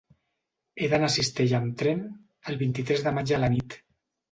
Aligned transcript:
He 0.85 0.89
d'anar 0.93 1.09
a 1.09 1.13
Cistella 1.17 1.59
amb 1.59 1.77
tren 1.83 2.03
el 2.55 2.59
vint-i-tres 2.65 3.07
de 3.11 3.17
maig 3.21 3.37
a 3.39 3.43
la 3.47 3.53
nit. 3.59 3.81